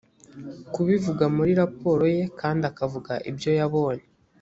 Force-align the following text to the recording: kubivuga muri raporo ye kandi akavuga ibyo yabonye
kubivuga 0.73 1.23
muri 1.35 1.51
raporo 1.61 2.03
ye 2.15 2.23
kandi 2.39 2.63
akavuga 2.71 3.13
ibyo 3.29 3.51
yabonye 3.59 4.05